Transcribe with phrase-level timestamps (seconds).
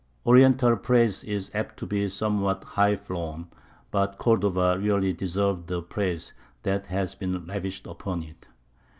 [0.25, 3.49] "Oriental praise is apt to be somewhat high flown;
[3.91, 8.47] but Cordova really deserved the praise that has been lavished upon it.